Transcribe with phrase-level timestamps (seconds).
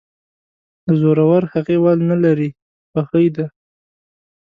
[0.85, 2.49] د زورورهغې ول نه لري
[2.93, 3.45] ،بخۍ دى.